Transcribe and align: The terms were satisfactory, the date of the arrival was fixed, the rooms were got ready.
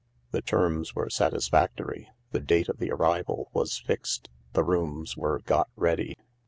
The 0.31 0.41
terms 0.41 0.95
were 0.95 1.11
satisfactory, 1.11 2.09
the 2.31 2.39
date 2.39 2.69
of 2.69 2.79
the 2.79 2.89
arrival 2.89 3.49
was 3.53 3.77
fixed, 3.77 4.31
the 4.53 4.63
rooms 4.63 5.15
were 5.15 5.41
got 5.41 5.69
ready. 5.75 6.17